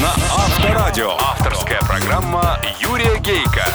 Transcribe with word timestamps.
на 0.00 0.14
Авторадио. 0.30 1.10
Авторская 1.18 1.80
программа 1.80 2.58
Юрия 2.80 3.18
Гейка. 3.18 3.66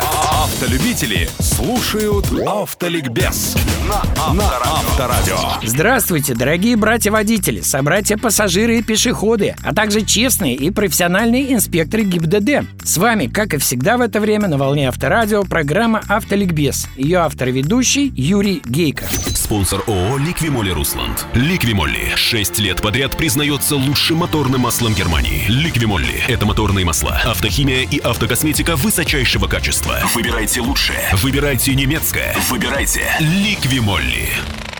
Автолюбители 0.43 1.30
слушают 1.40 2.25
Автоликбез 2.48 3.56
на 3.88 4.01
Авторадио. 4.17 5.38
Здравствуйте, 5.64 6.33
дорогие 6.33 6.75
братья-водители, 6.75 7.61
собратья-пассажиры 7.61 8.80
и 8.80 8.84
пешеходы, 8.84 9.56
а 9.64 9.76
также 9.76 10.02
честные 10.02 10.56
и 10.56 10.72
профессиональные 10.72 11.54
инспекторы 11.54 12.04
ГИБДД. 12.04 12.68
С 12.84 12.98
вами, 12.98 13.28
как 13.28 13.54
и 13.54 13.58
всегда 13.58 13.98
в 13.98 14.02
это 14.02 14.20
время, 14.20 14.48
на 14.48 14.58
волне 14.58 14.88
Авторадио 14.90 15.44
программа 15.44 16.02
«Автоликбез». 16.08 16.88
Ее 16.96 17.20
автор-ведущий 17.20 18.12
Юрий 18.16 18.62
Гейко. 18.66 19.06
Спонсор 19.48 19.82
ООО 19.88 20.18
«Ликвимолли 20.18 20.71
Русланд». 20.71 21.25
«Ликвимолли» 21.34 22.11
6 22.18 22.59
лет 22.59 22.82
подряд 22.82 23.16
признается 23.16 23.77
лучшим 23.77 24.18
моторным 24.18 24.59
маслом 24.59 24.93
Германии. 24.93 25.46
«Ликвимолли»— 25.47 26.21
это 26.28 26.46
моторные 26.46 26.86
масла, 26.86 27.21
автохимия 27.24 27.83
и 27.83 27.97
автокосметика 27.97 28.75
высочайшего 28.75 29.47
качества. 29.47 30.02
Выбирайте 30.14 30.60
лучшее. 30.60 31.00
Выбирайте 31.14 31.75
немецкое. 31.75 32.35
Выбирайте 32.49 33.03
«Ликвимолли». 33.21 34.27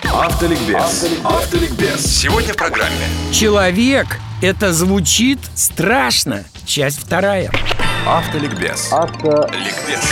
Автоликбез. 0.04 1.06
Автоликбез. 1.24 2.06
Сегодня 2.06 2.52
в 2.52 2.58
программе. 2.58 3.08
Человек– 3.32 4.20
это 4.42 4.74
звучит 4.74 5.40
страшно. 5.56 6.44
Часть 6.66 7.00
вторая. 7.00 7.50
Автоликбез. 8.06 8.92
Автоликбез. 8.92 10.04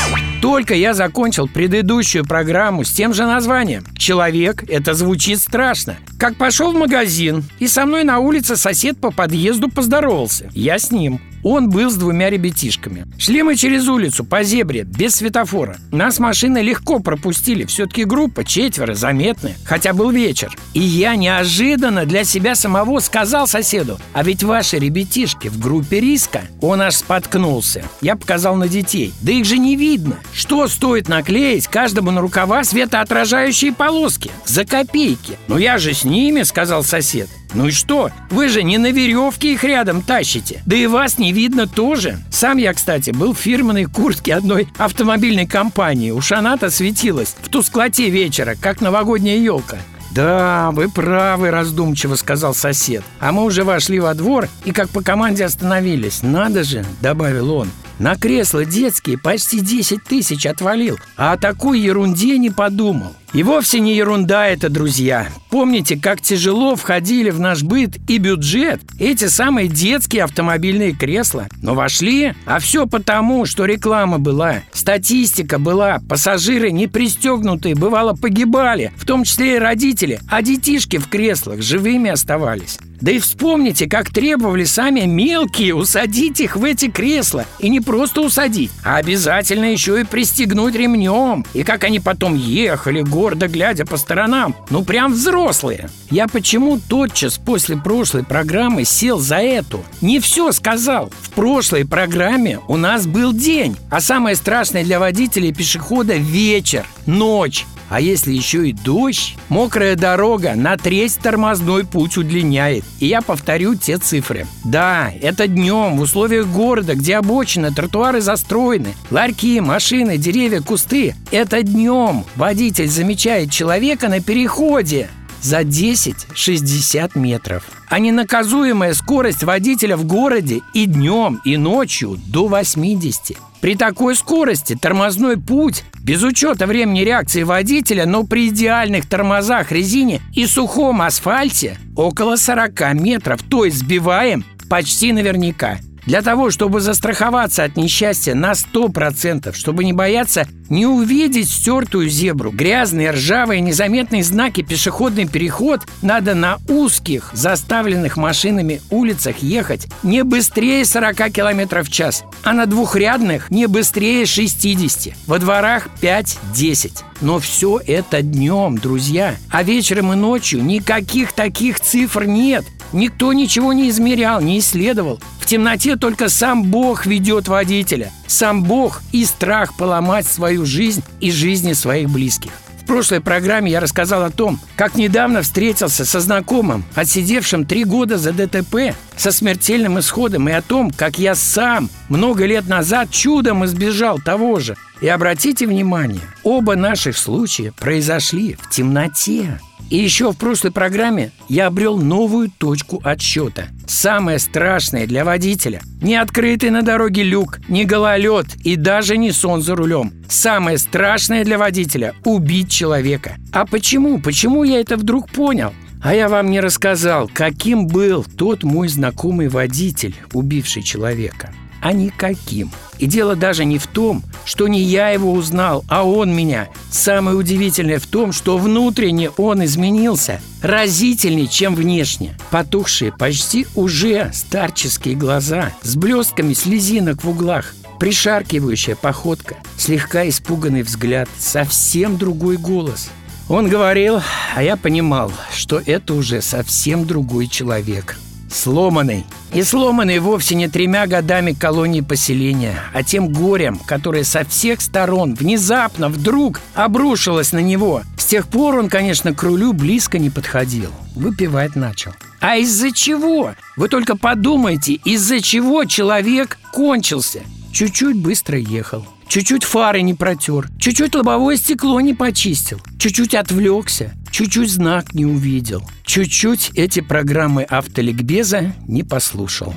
Только 0.45 0.75
я 0.75 0.93
закончил 0.93 1.47
предыдущую 1.47 2.23
программу 2.23 2.83
с 2.83 2.91
тем 2.91 3.15
же 3.15 3.25
названием 3.25 3.83
«Человек– 3.97 4.63
это 4.69 4.93
звучит 4.93 5.39
страшно». 5.39 5.97
Как 6.19 6.35
пошел 6.35 6.71
в 6.71 6.77
магазин, 6.77 7.43
и 7.57 7.67
со 7.67 7.87
мной 7.87 8.03
на 8.03 8.19
улице 8.19 8.55
сосед 8.55 8.99
по 8.99 9.09
подъезду 9.09 9.69
поздоровался. 9.69 10.51
Я 10.53 10.77
с 10.77 10.91
ним. 10.91 11.19
Он 11.43 11.69
был 11.69 11.91
с 11.91 11.95
двумя 11.95 12.31
ребятишками. 12.31 13.05
Шли 13.19 13.43
мы 13.43 13.55
через 13.55 13.87
улицу 13.87 14.25
по 14.25 14.41
зебре, 14.41 14.81
без 14.81 15.13
светофора. 15.13 15.77
Нас 15.91 16.17
машины 16.17 16.57
легко 16.57 16.97
пропустили. 16.97 17.65
Все-таки 17.65 18.03
группа, 18.03 18.43
четверо, 18.43 18.95
заметная. 18.95 19.53
Хотя 19.63 19.93
был 19.93 20.09
вечер. 20.09 20.51
И 20.73 20.79
я 20.79 21.15
неожиданно 21.15 22.05
для 22.05 22.23
себя 22.23 22.55
самого 22.55 22.99
сказал 22.99 23.45
соседу, 23.47 23.99
а 24.13 24.23
ведь 24.23 24.41
ваши 24.41 24.79
ребятишки 24.79 25.49
в 25.49 25.59
группе 25.59 25.99
риска. 25.99 26.41
Он 26.61 26.81
аж 26.81 26.95
споткнулся. 26.95 27.83
Я 28.01 28.15
показал 28.15 28.55
на 28.55 28.67
детей. 28.67 29.13
Да 29.21 29.31
их 29.31 29.45
же 29.45 29.59
не 29.59 29.75
видно. 29.75 30.17
Что 30.35 30.67
стоит 30.67 31.07
наклеить 31.07 31.67
каждому 31.67 32.11
на 32.11 32.19
рукава 32.19 32.65
светоотражающие 32.65 33.71
полоски? 33.71 34.31
За 34.45 34.65
копейки. 34.65 35.37
Но 35.47 35.57
я 35.57 35.77
же 35.77 35.93
с 35.93 36.03
ними, 36.03 36.43
сказал 36.43 36.83
сосед. 36.83 37.29
Ну 37.53 37.67
и 37.67 37.71
что? 37.71 38.11
Вы 38.29 38.49
же 38.49 38.61
не 38.61 38.77
на 38.77 38.91
веревке 38.91 39.53
их 39.53 39.63
рядом 39.63 40.01
тащите. 40.01 40.61
Да 40.65 40.75
и 40.75 40.87
вас 40.87 41.17
не 41.19 41.31
видно 41.31 41.67
тоже. 41.67 42.19
Сам 42.31 42.57
я, 42.57 42.73
кстати, 42.73 43.11
был 43.11 43.33
в 43.33 43.39
фирменной 43.39 43.85
куртке 43.85 44.35
одной 44.35 44.67
автомобильной 44.77 45.47
компании. 45.47 46.11
Уж 46.11 46.33
она-то 46.33 46.69
светилась 46.69 47.33
в 47.41 47.47
тусклоте 47.47 48.09
вечера, 48.09 48.55
как 48.59 48.81
новогодняя 48.81 49.37
елка. 49.37 49.77
«Да, 50.11 50.71
вы 50.71 50.89
правы»,– 50.89 51.49
раздумчиво 51.51 52.15
сказал 52.15 52.53
сосед. 52.53 53.03
А 53.19 53.33
мы 53.33 53.43
уже 53.43 53.65
вошли 53.65 53.99
во 53.99 54.13
двор 54.13 54.47
и 54.63 54.71
как 54.71 54.89
по 54.89 55.01
команде 55.01 55.43
остановились. 55.43 56.23
«Надо 56.23 56.63
же»,– 56.63 56.85
добавил 57.01 57.51
он,– 57.51 57.69
«на 57.99 58.15
кресла 58.15 58.65
детские 58.65 59.17
почти 59.17 59.59
10 59.59 60.03
тысяч 60.03 60.45
отвалил, 60.45 60.97
а 61.17 61.33
о 61.33 61.37
такой 61.37 61.79
ерунде 61.79 62.37
не 62.37 62.49
подумал». 62.49 63.15
И 63.35 63.43
вовсе 63.43 63.81
не 63.81 63.93
ерунда 63.97 64.47
это, 64.47 64.69
друзья. 64.69 65.27
Помните, 65.49 65.99
как 66.01 66.21
тяжело 66.21 66.77
входили 66.77 67.31
в 67.31 67.39
наш 67.41 67.63
быт 67.63 67.97
и 68.07 68.17
бюджет 68.17 68.79
эти 68.97 69.27
самые 69.27 69.67
детские 69.67 70.23
автомобильные 70.23 70.93
кресла? 70.93 71.49
Но 71.61 71.75
вошли, 71.75 72.33
а 72.45 72.59
все 72.59 72.87
потому, 72.87 73.45
что 73.45 73.65
реклама 73.65 74.19
была, 74.19 74.61
статистика 74.71 75.59
была, 75.59 75.99
пассажиры 76.07 76.71
не 76.71 76.87
пристегнутые, 76.87 77.75
бывало, 77.75 78.13
погибали, 78.13 78.93
в 78.95 79.05
том 79.05 79.25
числе 79.25 79.57
и 79.57 79.59
родители, 79.59 80.21
а 80.29 80.41
детишки 80.41 80.95
в 80.95 81.09
креслах 81.09 81.61
живыми 81.61 82.09
оставались. 82.09 82.79
Да 83.01 83.11
и 83.11 83.19
вспомните, 83.19 83.87
как 83.87 84.09
требовали 84.09 84.63
сами 84.63 85.01
мелкие 85.01 85.75
усадить 85.75 86.39
их 86.39 86.55
в 86.55 86.63
эти 86.63 86.89
кресла. 86.89 87.45
И 87.59 87.69
не 87.69 87.81
просто 87.81 88.21
усадить, 88.21 88.71
а 88.83 88.97
обязательно 88.97 89.65
еще 89.65 90.01
и 90.01 90.03
пристегнуть 90.03 90.75
ремнем. 90.75 91.45
И 91.53 91.63
как 91.63 91.83
они 91.83 91.99
потом 91.99 92.35
ехали, 92.35 93.01
гордо 93.01 93.47
глядя 93.47 93.85
по 93.85 93.97
сторонам. 93.97 94.55
Ну, 94.69 94.83
прям 94.83 95.13
взрослые. 95.13 95.89
Я 96.09 96.27
почему 96.27 96.79
тотчас 96.79 97.37
после 97.37 97.77
прошлой 97.77 98.23
программы 98.23 98.85
сел 98.85 99.19
за 99.19 99.37
эту? 99.37 99.83
Не 100.01 100.19
все 100.19 100.51
сказал. 100.51 101.11
В 101.21 101.29
прошлой 101.31 101.85
программе 101.85 102.59
у 102.67 102.77
нас 102.77 103.07
был 103.07 103.33
день. 103.33 103.75
А 103.89 103.99
самое 103.99 104.35
страшное 104.35 104.83
для 104.83 104.99
водителя 104.99 105.49
и 105.49 105.53
пешехода– 105.53 106.15
вечер, 106.15 106.85
ночь. 107.05 107.65
А 107.89 108.01
если 108.01 108.33
еще 108.33 108.67
и 108.69 108.73
дождь, 108.73 109.35
мокрая 109.49 109.95
дорога 109.95 110.53
на 110.55 110.77
треть 110.77 111.17
тормозной 111.19 111.85
путь 111.85 112.17
удлиняет. 112.17 112.83
И 112.99 113.07
я 113.07 113.21
повторю 113.21 113.75
те 113.75 113.97
цифры. 113.97 114.47
Да, 114.63 115.11
это 115.21 115.47
днем 115.47 115.97
в 115.97 116.01
условиях 116.01 116.47
города, 116.47 116.95
где 116.95 117.17
обочины, 117.17 117.71
тротуары 117.71 118.21
застроены, 118.21 118.93
ларьки, 119.11 119.59
машины, 119.59 120.17
деревья, 120.17 120.61
кусты. 120.61 121.15
Это 121.31 121.61
днем 121.63 122.25
водитель 122.35 122.87
замечает 122.87 123.51
человека 123.51 124.07
на 124.07 124.19
переходе 124.19 125.09
за 125.41 125.61
10-60 125.61 127.11
метров. 127.15 127.63
А 127.89 127.99
ненаказуемая 127.99 128.93
скорость 128.93 129.43
водителя 129.43 129.97
в 129.97 130.05
городе 130.05 130.61
и 130.73 130.85
днем, 130.85 131.41
и 131.45 131.57
ночью 131.57 132.17
до 132.27 132.47
80. 132.47 133.37
При 133.61 133.75
такой 133.75 134.15
скорости 134.15 134.77
тормозной 134.79 135.37
путь, 135.37 135.83
без 135.99 136.21
учета 136.23 136.67
времени 136.67 136.99
реакции 136.99 137.43
водителя, 137.43 138.05
но 138.05 138.23
при 138.23 138.49
идеальных 138.49 139.07
тормозах 139.07 139.71
резине 139.71 140.21
и 140.33 140.45
сухом 140.45 141.01
асфальте, 141.01 141.77
около 141.95 142.35
40 142.35 142.93
метров, 142.93 143.41
то 143.41 143.65
есть 143.65 143.77
сбиваем 143.77 144.45
почти 144.69 145.13
наверняка. 145.13 145.79
Для 146.05 146.21
того, 146.21 146.51
чтобы 146.51 146.81
застраховаться 146.81 147.63
от 147.63 147.77
несчастья 147.77 148.35
на 148.35 148.51
100%, 148.51 149.53
чтобы 149.53 149.83
не 149.83 149.93
бояться 149.93 150.47
не 150.69 150.85
увидеть 150.85 151.49
стертую 151.49 152.09
зебру, 152.09 152.51
грязные, 152.51 153.11
ржавые, 153.11 153.61
незаметные 153.61 154.23
знаки 154.23 154.61
пешеходный 154.61 155.27
переход, 155.27 155.81
надо 156.01 156.35
на 156.35 156.57
узких, 156.67 157.31
заставленных 157.33 158.17
машинами 158.17 158.81
улицах 158.89 159.39
ехать 159.39 159.87
не 160.03 160.23
быстрее 160.23 160.85
40 160.85 161.15
км 161.31 161.83
в 161.83 161.91
час, 161.91 162.23
а 162.43 162.53
на 162.53 162.65
двухрядных 162.65 163.51
не 163.51 163.67
быстрее 163.67 164.25
60, 164.25 165.15
во 165.27 165.39
дворах 165.39 165.87
5-10. 166.01 167.03
Но 167.21 167.39
все 167.39 167.79
это 167.85 168.21
днем, 168.21 168.77
друзья. 168.77 169.35
А 169.49 169.63
вечером 169.63 170.11
и 170.13 170.15
ночью 170.15 170.63
никаких 170.63 171.31
таких 171.31 171.79
цифр 171.79 172.25
нет. 172.25 172.65
Никто 172.93 173.33
ничего 173.33 173.73
не 173.73 173.89
измерял, 173.89 174.41
не 174.41 174.59
исследовал. 174.59 175.19
В 175.39 175.45
темноте 175.45 175.95
только 175.95 176.29
сам 176.29 176.63
Бог 176.63 177.05
ведет 177.05 177.47
водителя. 177.47 178.11
Сам 178.27 178.63
Бог 178.63 179.01
и 179.11 179.25
страх 179.25 179.75
поломать 179.77 180.25
свою 180.25 180.65
жизнь 180.65 181.03
и 181.19 181.31
жизни 181.31 181.73
своих 181.73 182.09
близких. 182.09 182.51
В 182.85 182.87
прошлой 182.87 183.19
программе 183.19 183.71
я 183.71 183.79
рассказал 183.79 184.23
о 184.23 184.29
том, 184.29 184.59
как 184.75 184.93
недавно 184.93 185.41
встретился 185.41 186.05
со 186.05 186.19
знакомым, 186.19 186.85
отсидевшим 186.93 187.65
три 187.65 187.83
года 187.83 188.19
за 188.19 188.31
ДТП, 188.31 188.95
со 189.17 189.31
смертельным 189.31 189.97
исходом, 189.97 190.47
и 190.49 190.51
о 190.51 190.61
том, 190.61 190.91
как 190.91 191.17
я 191.17 191.33
сам 191.33 191.89
много 192.09 192.45
лет 192.45 192.67
назад 192.67 193.09
чудом 193.09 193.65
избежал 193.65 194.19
того 194.19 194.59
же. 194.59 194.75
И 195.01 195.07
обратите 195.07 195.65
внимание, 195.65 196.21
оба 196.43 196.75
наших 196.75 197.17
случая 197.17 197.71
произошли 197.71 198.53
в 198.53 198.69
темноте. 198.69 199.59
И 199.89 199.97
еще 199.97 200.31
в 200.31 200.37
прошлой 200.37 200.71
программе 200.71 201.31
я 201.47 201.67
обрел 201.67 201.97
новую 201.97 202.49
точку 202.49 203.01
отсчета. 203.03 203.67
Самое 203.87 204.39
страшное 204.39 205.05
для 205.05 205.23
водителя– 205.23 205.81
не 206.01 206.15
открытый 206.15 206.71
на 206.71 206.81
дороге 206.81 207.23
люк, 207.23 207.59
не 207.67 207.85
гололед 207.85 208.47
и 208.63 208.75
даже 208.75 209.17
не 209.17 209.31
сон 209.31 209.61
за 209.61 209.75
рулем. 209.75 210.11
Самое 210.27 210.77
страшное 210.77 211.43
для 211.43 211.57
водителя– 211.57 212.15
убить 212.23 212.71
человека. 212.71 213.35
А 213.51 213.65
почему? 213.65 214.19
Почему 214.19 214.63
я 214.63 214.79
это 214.79 214.97
вдруг 214.97 215.29
понял? 215.29 215.73
А 216.01 216.13
я 216.13 216.29
вам 216.29 216.49
не 216.49 216.59
рассказал, 216.59 217.29
каким 217.33 217.87
был 217.87 218.23
тот 218.37 218.63
мой 218.63 218.87
знакомый 218.87 219.47
водитель, 219.47 220.15
убивший 220.33 220.83
человека 220.83 221.51
а 221.85 221.93
никаким. 221.93 222.71
И 222.97 223.05
дело 223.05 223.35
даже 223.35 223.63
не 223.63 223.77
в 223.77 223.85
том, 223.85 224.23
что 224.43 224.67
не 224.67 224.81
я 224.81 225.09
его 225.09 225.31
узнал, 225.31 225.85
а 225.87 226.03
он 226.03 226.35
меня. 226.35 226.67
Самое 226.89 227.37
удивительное 227.37 227.99
в 227.99 228.07
том, 228.07 228.33
что 228.33 228.57
внутренне 228.57 229.29
он 229.29 229.63
изменился 229.63 230.41
разительнее, 230.63 231.45
чем 231.45 231.75
внешне. 231.75 232.35
Потухшие, 232.49 233.11
почти 233.11 233.67
уже 233.75 234.31
старческие 234.33 235.13
глаза, 235.13 235.73
с 235.83 235.95
блестками 235.95 236.55
слезинок 236.55 237.23
в 237.23 237.29
углах, 237.29 237.75
пришаркивающая 237.99 238.95
походка, 238.95 239.57
слегка 239.77 240.27
испуганный 240.27 240.81
взгляд, 240.81 241.29
совсем 241.37 242.17
другой 242.17 242.57
голос. 242.57 243.11
Он 243.47 243.69
говорил, 243.69 244.21
а 244.55 244.63
я 244.63 244.75
понимал, 244.75 245.31
что 245.53 245.79
это 245.85 246.15
уже 246.15 246.41
совсем 246.41 247.05
другой 247.05 247.45
человек– 247.45 248.17
сломанный. 248.55 249.25
И 249.53 249.63
сломанный 249.63 250.19
вовсе 250.19 250.55
не 250.55 250.67
тремя 250.67 251.07
годами 251.07 251.53
колонии 251.53 252.01
поселения, 252.01 252.75
а 252.93 253.03
тем 253.03 253.31
горем, 253.31 253.79
которое 253.85 254.23
со 254.23 254.43
всех 254.45 254.81
сторон 254.81 255.35
внезапно, 255.35 256.09
вдруг 256.09 256.61
обрушилось 256.73 257.51
на 257.51 257.59
него. 257.59 258.01
С 258.17 258.25
тех 258.25 258.47
пор 258.47 258.79
он, 258.79 258.89
конечно, 258.89 259.33
к 259.33 259.43
рулю 259.43 259.73
близко 259.73 260.17
не 260.17 260.29
подходил. 260.29 260.89
Выпивать 261.15 261.75
начал. 261.75 262.11
А 262.39 262.57
из-за 262.57 262.91
чего? 262.91 263.55
Вы 263.77 263.87
только 263.87 264.17
подумайте, 264.17 264.93
из-за 264.93 265.41
чего 265.41 265.85
человек 265.85 266.57
кончился. 266.71 267.41
Чуть-чуть 267.71 268.17
быстро 268.17 268.57
ехал. 268.57 269.05
Чуть-чуть 269.27 269.63
фары 269.63 270.01
не 270.01 270.13
протер, 270.13 270.67
чуть-чуть 270.79 271.15
лобовое 271.15 271.57
стекло 271.57 271.99
не 271.99 272.13
почистил, 272.13 272.79
чуть-чуть 272.99 273.33
отвлекся, 273.33 274.13
чуть-чуть 274.35 274.69
знак 274.69 275.13
не 275.13 275.25
увидел, 275.25 275.81
чуть-чуть 276.03 276.71
эти 276.75 276.99
программы 276.99 277.63
автоликбеза 277.63 278.73
не 278.85 279.01
послушал. 279.01 279.73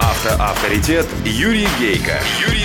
Автоавторитет 0.00 1.06
Юрий 1.26 1.68
Гейка. 1.78 2.18
Юрий 2.40 2.64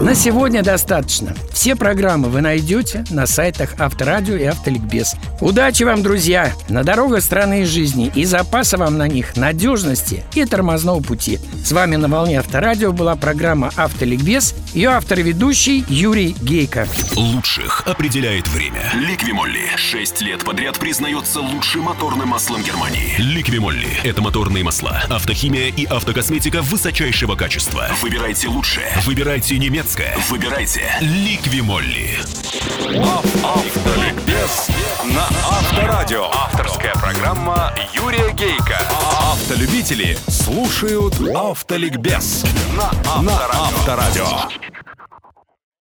на 0.00 0.14
сегодня 0.14 0.62
достаточно. 0.62 1.34
Все 1.52 1.74
программы 1.74 2.28
вы 2.28 2.40
найдете 2.40 3.04
на 3.10 3.26
сайтах 3.26 3.74
Авторадио 3.78 4.36
и 4.36 4.44
Автоликбез. 4.44 5.16
Удачи 5.40 5.82
вам, 5.82 6.02
друзья, 6.02 6.52
на 6.68 6.84
дорогах 6.84 7.22
страны 7.22 7.62
и 7.62 7.64
жизни 7.64 8.12
и 8.14 8.24
запаса 8.24 8.76
вам 8.76 8.96
на 8.96 9.08
них 9.08 9.36
надежности 9.36 10.22
и 10.34 10.44
тормозного 10.44 11.02
пути. 11.02 11.40
С 11.64 11.72
вами 11.72 11.96
на 11.96 12.06
волне 12.06 12.38
Авторадио 12.38 12.92
была 12.92 13.16
программа 13.16 13.72
Автоликбез. 13.76 14.54
Ее 14.78 14.90
автор 14.90 15.18
и 15.18 15.22
ведущий 15.24 15.84
Юрий 15.88 16.36
Гейко. 16.40 16.86
Лучших 17.16 17.82
определяет 17.84 18.46
время. 18.46 18.92
Ликвимолли. 18.94 19.72
Шесть 19.74 20.20
лет 20.20 20.44
подряд 20.44 20.78
признается 20.78 21.40
лучшим 21.40 21.82
моторным 21.82 22.28
маслом 22.28 22.62
Германии. 22.62 23.16
Ликвимолли. 23.18 23.88
Это 24.04 24.22
моторные 24.22 24.62
масла, 24.62 25.02
автохимия 25.10 25.66
и 25.66 25.84
автокосметика 25.84 26.62
высочайшего 26.62 27.34
качества. 27.34 27.88
Выбирайте 28.00 28.46
лучшее. 28.46 28.92
Выбирайте 29.04 29.58
немецкое 29.58 30.14
немецкое, 30.14 30.16
выбирайте 30.30 30.82
Ликвимолли. 31.00 32.16
Автоликбез 33.42 34.68
на 35.06 35.26
Авторадио. 35.26 36.30
Автолюбители 39.48 40.14
слушают 40.28 41.14
Автоликбез 41.34 42.44
на 43.22 43.32
Авторадио. 43.50 44.26